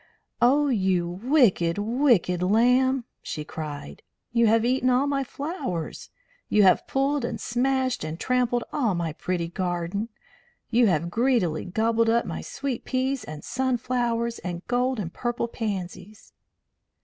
"Oh, 0.41 0.67
you 0.67 1.07
wicked, 1.07 1.77
wicked 1.77 2.41
lamb!" 2.41 3.05
she 3.21 3.45
cried. 3.45 4.01
"You 4.31 4.47
have 4.47 4.65
eaten 4.65 4.89
all 4.89 5.05
my 5.05 5.23
flowers. 5.23 6.09
You 6.49 6.63
have 6.63 6.87
pulled 6.87 7.23
and 7.23 7.39
smashed 7.39 8.03
and 8.03 8.19
trampled 8.19 8.63
all 8.73 8.95
my 8.95 9.13
pretty 9.13 9.47
garden. 9.47 10.09
You 10.71 10.87
have 10.87 11.11
greedily 11.11 11.65
gobbled 11.65 12.09
up 12.09 12.25
my 12.25 12.41
sweet 12.41 12.83
peas 12.83 13.23
and 13.23 13.43
sunflowers 13.43 14.39
and 14.39 14.65
gold 14.65 14.99
and 14.99 15.13
purple 15.13 15.47
pansies." 15.47 16.33